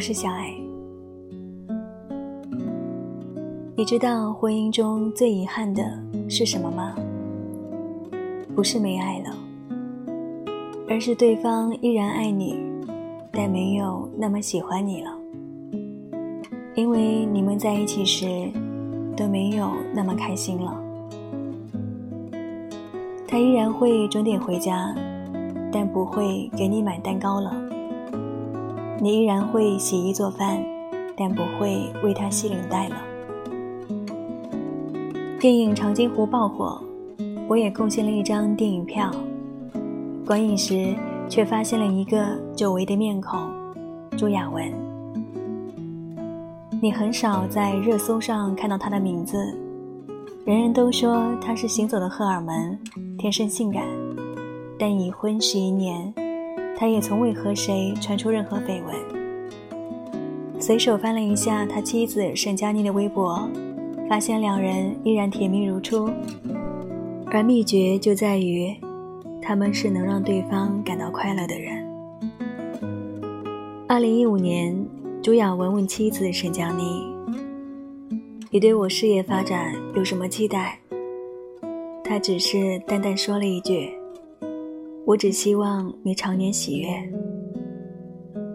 [0.00, 0.50] 不是小爱。
[3.76, 5.82] 你知道婚姻中最遗憾的
[6.26, 6.96] 是什么吗？
[8.56, 9.36] 不是没爱了，
[10.88, 12.58] 而是对方依然爱你，
[13.30, 15.14] 但没有那么喜欢你了。
[16.74, 18.50] 因为你们在一起时
[19.14, 20.82] 都没有那么开心了。
[23.28, 24.94] 他依然会准点回家。
[25.70, 27.54] 但不会给你买蛋糕了。
[29.02, 30.62] 你依然会洗衣做饭，
[31.16, 32.96] 但不会为他系领带了。
[35.40, 36.78] 电影《长津湖》爆火，
[37.48, 39.10] 我也贡献了一张电影票。
[40.26, 40.94] 观影时，
[41.30, 43.40] 却发现了一个久违的面孔——
[44.18, 44.70] 朱亚文。
[46.82, 49.38] 你很少在热搜上看到他的名字，
[50.44, 52.78] 人人都说他是行走的荷尔蒙，
[53.16, 53.82] 天生性感。
[54.78, 56.12] 但已婚十一年，
[56.80, 58.96] 他也从未和谁传出任何绯闻。
[60.58, 63.46] 随手翻了一下他妻子沈佳妮的微博，
[64.08, 66.08] 发现两人依然甜蜜如初，
[67.26, 68.74] 而秘诀就在于，
[69.42, 71.86] 他们是能让对方感到快乐的人。
[73.86, 74.74] 二零一五年，
[75.22, 77.04] 朱亚文问妻子沈佳妮
[78.50, 80.78] ：“你对我事业发展有什么期待？”
[82.02, 83.99] 他只是淡淡说了一句。
[85.06, 86.88] 我只希望你常年喜悦。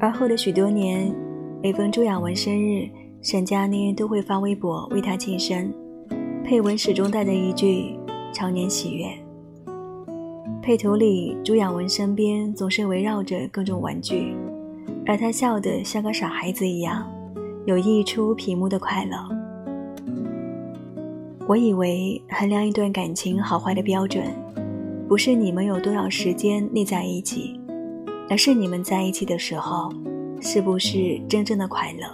[0.00, 1.14] 而后的许多年，
[1.62, 2.88] 每逢朱亚文生日，
[3.22, 5.72] 沈佳妮都会发微博为他庆生，
[6.42, 7.94] 配文始终带着一句
[8.32, 9.06] “常年喜悦”。
[10.62, 14.34] 配图里，朱亚文身边总是围绕着各种玩具，
[15.06, 17.06] 而他笑得像个傻孩子一样，
[17.66, 19.16] 有溢出屏幕的快乐。
[21.46, 24.24] 我以为衡量一段感情好坏的标准。
[25.10, 27.60] 不是你们有多少时间腻在一起，
[28.28, 29.92] 而是你们在一起的时候，
[30.40, 32.06] 是不是真正的快乐？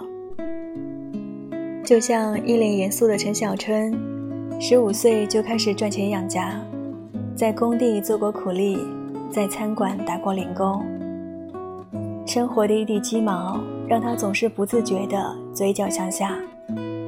[1.85, 3.95] 就像一脸严肃的陈小春，
[4.59, 6.59] 十五岁就开始赚钱养家，
[7.35, 8.79] 在工地做过苦力，
[9.29, 10.83] 在餐馆打过零工，
[12.25, 16.35] 生活的一地鸡毛让他总是不自觉的嘴角向下，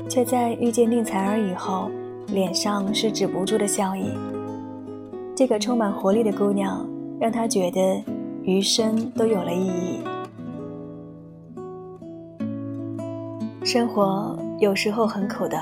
[0.07, 1.89] 却在遇见宁采儿以后，
[2.27, 4.11] 脸上是止不住的笑意。
[5.39, 6.85] 这个充满活力的姑娘，
[7.17, 8.03] 让他觉得
[8.43, 10.01] 余生都有了意义。
[13.63, 15.57] 生活有时候很苦的，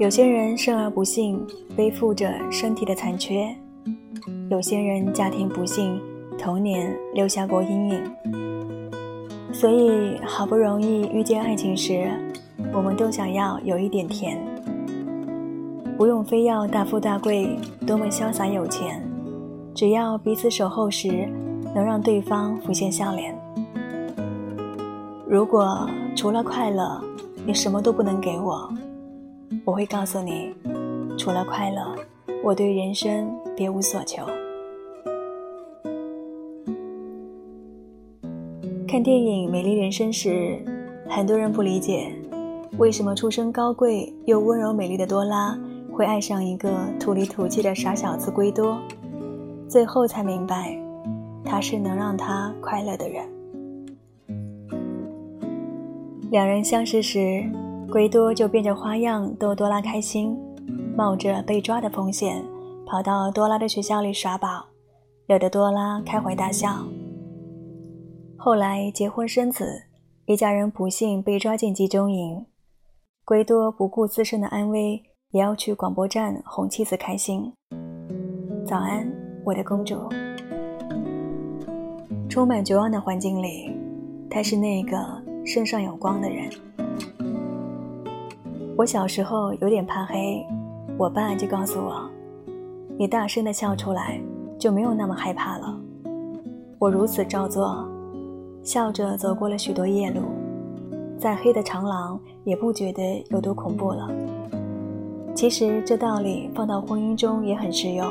[0.00, 1.46] 有些人生而不幸，
[1.76, 3.54] 背负着身体的残缺；
[4.50, 6.00] 有些人家庭不幸，
[6.36, 8.02] 童年留下过阴影。
[9.52, 12.10] 所以，好不容易遇见爱情时，
[12.72, 14.36] 我们都想要有一点甜。
[15.96, 17.56] 不用非要大富大贵，
[17.86, 19.00] 多么潇洒有钱，
[19.74, 21.28] 只要彼此守候时，
[21.72, 23.32] 能让对方浮现笑脸。
[25.26, 27.00] 如果除了快乐，
[27.46, 28.68] 你什么都不能给我，
[29.64, 30.52] 我会告诉你，
[31.16, 31.94] 除了快乐，
[32.42, 34.24] 我对人生别无所求。
[38.88, 40.58] 看电影《美丽人生》时，
[41.08, 42.12] 很多人不理解，
[42.78, 45.56] 为什么出身高贵又温柔美丽的多拉。
[45.94, 48.76] 会爱上一个土里土气的傻小子圭多，
[49.68, 50.76] 最后才明白，
[51.44, 53.24] 他是能让他快乐的人。
[56.32, 57.48] 两人相识时，
[57.92, 60.36] 圭多就变着花样逗多拉开心，
[60.96, 62.44] 冒着被抓的风险
[62.84, 64.66] 跑到多拉的学校里耍宝，
[65.28, 66.84] 惹得多拉开怀大笑。
[68.36, 69.84] 后来结婚生子，
[70.26, 72.44] 一家人不幸被抓进集中营，
[73.24, 75.00] 圭多不顾自身的安危。
[75.34, 77.52] 也要去广播站哄妻子开心。
[78.64, 79.04] 早安，
[79.44, 79.96] 我的公主。
[82.28, 83.68] 充满绝望的环境里，
[84.30, 84.96] 他是那个
[85.44, 86.48] 身上有光的人。
[88.76, 90.46] 我小时候有点怕黑，
[90.96, 92.08] 我爸就告诉我
[92.96, 94.20] ：“你大声的笑出来，
[94.56, 95.76] 就没有那么害怕了。”
[96.78, 97.84] 我如此照做，
[98.62, 100.22] 笑着走过了许多夜路，
[101.18, 104.08] 再黑的长廊也不觉得有多恐怖了。
[105.34, 108.06] 其实这道理放到婚姻中也很适用。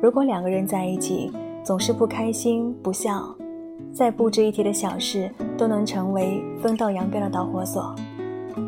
[0.00, 1.30] 如果两个人在一起
[1.62, 3.22] 总是不开心、不笑，
[3.92, 7.94] 再不值一提的小事都能成为分道扬镳的导火索。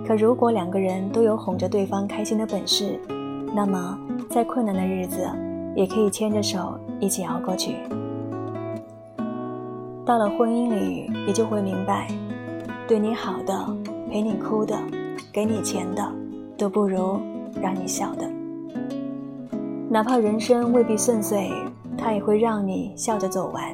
[0.06, 3.00] 可如果两个人都有哄着对方开心的本事，
[3.54, 3.98] 那么
[4.28, 5.26] 再困难的日子
[5.74, 7.76] 也可以牵着手一起熬过去。
[10.04, 12.08] 到了婚姻里，你就会明白，
[12.86, 13.66] 对你好的、
[14.10, 14.78] 陪你哭的、
[15.32, 16.12] 给你钱的，
[16.56, 17.18] 都不如。
[17.60, 18.30] 让你笑的，
[19.88, 21.50] 哪怕人生未必顺遂，
[21.96, 23.64] 他也会让你笑着走完。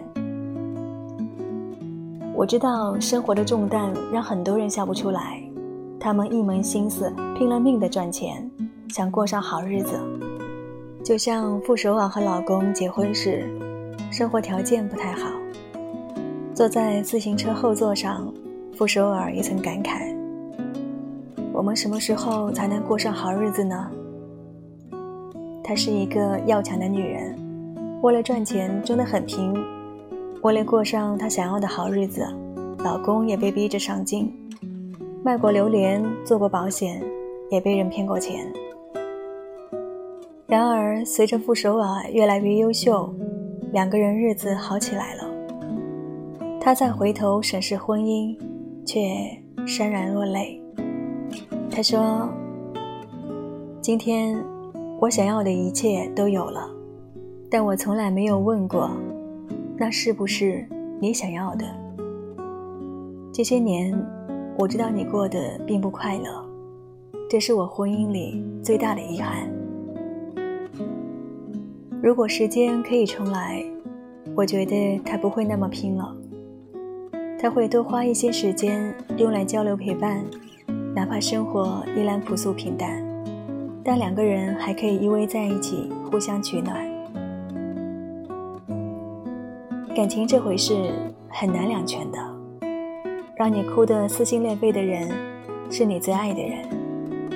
[2.34, 5.43] 我知道生活的重担让很多人笑不出来，
[6.00, 8.50] 他们一门心思拼了命的赚钱，
[8.88, 9.99] 想过上好日子。
[11.05, 13.44] 就像傅首尔和老公结婚时，
[14.11, 15.31] 生活条件不太好，
[16.55, 18.32] 坐在自行车后座上，
[18.76, 20.12] 傅首尔也曾感慨
[21.62, 23.88] ：“我们什么时候才能过上好日子呢？”
[25.62, 27.38] 她是一个要强的女人，
[28.03, 29.55] 为了赚钱真的很拼。
[30.43, 32.26] 为了过上她想要的好日子，
[32.79, 34.29] 老公也被逼着上进，
[35.23, 37.00] 卖过榴莲，做过保险，
[37.49, 38.44] 也被人骗过钱。
[40.49, 43.08] 然而，随着傅首尔越来越优秀，
[43.70, 45.23] 两个人日子好起来了。
[46.61, 48.37] 他再回头审视婚姻，
[48.85, 48.99] 却
[49.65, 50.61] 潸然落泪。
[51.75, 52.29] 他说
[53.81, 54.39] ：“今天
[55.01, 56.69] 我想要的一切都有了，
[57.51, 58.91] 但我从来没有问过。”
[59.79, 60.65] 那是不是
[61.01, 61.65] 你想要的？
[63.33, 63.99] 这些年，
[64.59, 66.45] 我知道你过得并不快乐，
[67.29, 69.51] 这是我婚姻里最大的遗憾。
[72.03, 73.65] 如果时间可以重来，
[74.37, 76.15] 我觉得他不会那么拼了，
[77.41, 80.23] 他会多花一些时间用来交流陪伴，
[80.94, 83.03] 哪怕生活依然朴素平淡，
[83.83, 86.77] 但两个人还可以依偎在一起，互相取暖。
[89.94, 90.91] 感情这回事
[91.29, 92.19] 很难两全的，
[93.35, 95.09] 让你哭得撕心裂肺的人，
[95.71, 96.59] 是你最爱的人；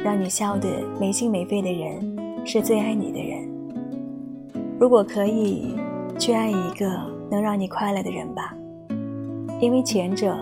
[0.05, 0.69] 让你笑得
[1.00, 3.49] 没心没肺的人，是最爱你的人。
[4.79, 5.75] 如果可以，
[6.19, 6.87] 去爱一个
[7.31, 8.55] 能让你快乐的人吧，
[9.61, 10.37] 因为前者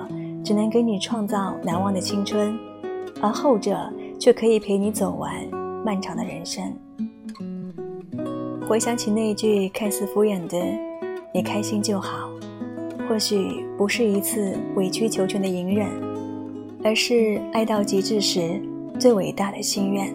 [0.45, 2.57] 只能给你创造难忘的青春，
[3.25, 3.91] 而后者
[4.21, 5.33] 却可以陪你走完
[5.83, 6.63] 漫长的人生。
[8.69, 10.59] 回想起那句看似敷衍的。
[11.33, 12.29] 你开心就好，
[13.09, 15.89] 或许不是一次委曲求全的隐忍，
[16.85, 18.61] 而是爱到极致时
[19.01, 20.15] 最伟大的心愿。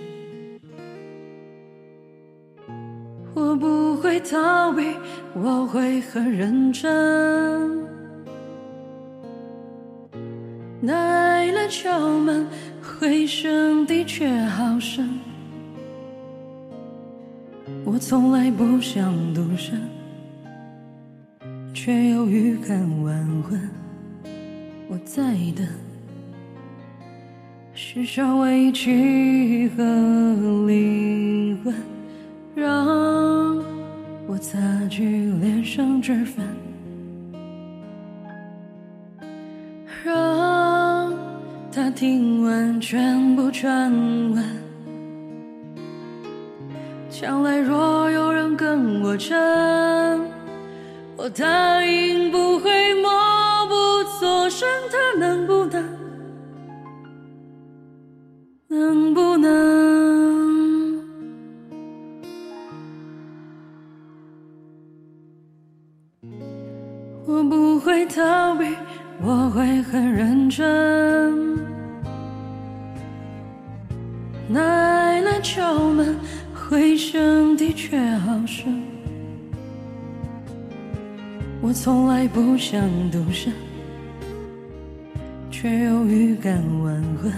[3.51, 4.81] 我不会逃避，
[5.33, 6.89] 我会很认真。
[10.83, 12.47] 来了敲门，
[12.81, 15.09] 回声的确好深。
[17.83, 19.81] 我从来不想独身，
[21.73, 23.69] 却又预感晚婚。
[24.87, 25.21] 我在
[25.57, 25.67] 等，
[27.73, 29.83] 是少委屈和
[30.67, 31.75] 灵魂。
[32.53, 32.85] 让
[34.31, 34.57] 我擦
[34.89, 35.03] 去
[35.41, 36.47] 脸上脂粉，
[40.05, 41.13] 让
[41.69, 43.91] 他听完全部传
[44.31, 44.41] 闻。
[47.09, 49.35] 将来若有人跟我争，
[51.17, 53.11] 我答应不会默
[53.67, 53.73] 不
[54.17, 54.65] 作声。
[54.89, 55.83] 他能不能？
[68.13, 68.65] 逃避，
[69.21, 71.59] 我会很认真。
[74.47, 76.17] 那爱来敲门，
[76.53, 78.81] 回声的确好深。
[81.61, 83.53] 我从来不想独身，
[85.49, 87.31] 却又预感晚婚。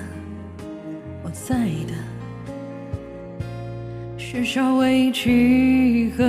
[1.23, 1.93] 我在的，
[4.17, 6.22] 是少委屈和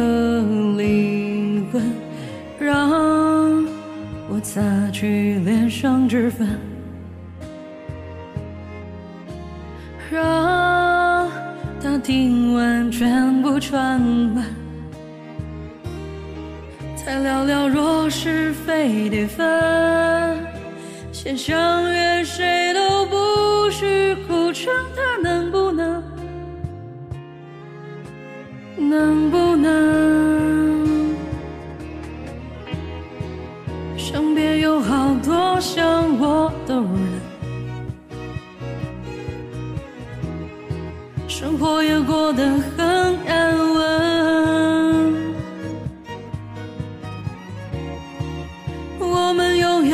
[5.85, 6.49] 去脸上脂粉，
[10.11, 11.31] 让
[11.83, 14.01] 他听完全部传
[14.35, 14.43] 闻，
[16.97, 20.43] 才聊聊若是非得分，
[21.13, 22.81] 先相约谁都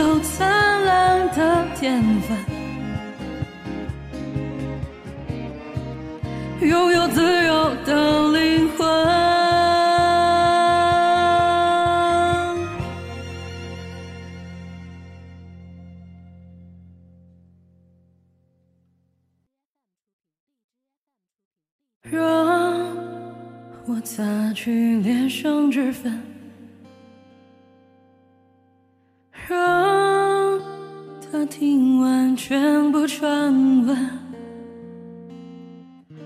[0.00, 2.34] 有灿烂的天分，
[6.66, 8.88] 拥有自由的灵魂。
[22.02, 22.96] 让
[23.84, 26.18] 我擦去脸上脂粉，
[31.50, 33.52] 听完全部传
[33.84, 34.10] 闻，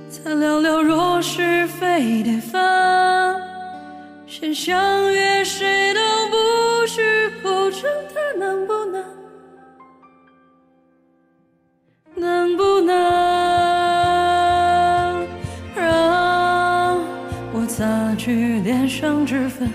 [0.09, 2.63] 再聊聊若是非得分，
[4.27, 6.01] 先相约谁都
[6.31, 9.03] 不是不争，他能不能？
[12.15, 12.95] 能不能
[15.75, 16.97] 让
[17.53, 17.67] 我？
[17.67, 19.69] 擦去脸上脂粉，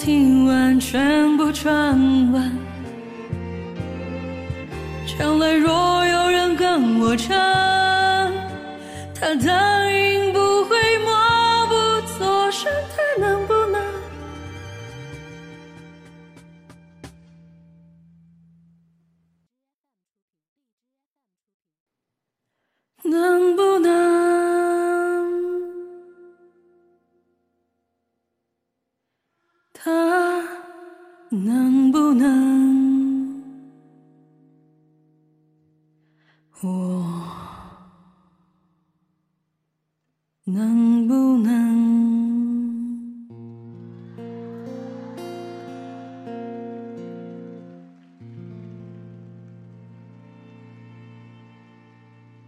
[0.00, 1.94] 听完全部传
[2.32, 2.50] 闻。
[5.06, 7.36] 将来若有人跟我唱，
[9.14, 10.29] 他答应
[31.32, 32.49] 能不能？